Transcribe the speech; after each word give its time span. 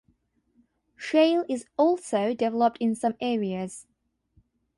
Shale 0.95 1.45
is 1.47 1.67
also 1.77 2.33
developed 2.33 2.79
in 2.79 2.95
some 2.95 3.13
areas. 3.21 3.85